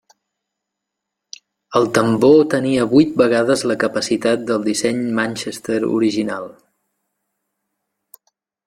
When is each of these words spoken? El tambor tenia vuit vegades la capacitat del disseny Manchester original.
El 1.79 1.85
tambor 1.97 2.41
tenia 2.55 2.87
vuit 2.95 3.13
vegades 3.23 3.65
la 3.73 3.77
capacitat 3.85 4.49
del 4.49 4.67
disseny 4.71 5.05
Manchester 5.21 5.79
original. 6.01 6.51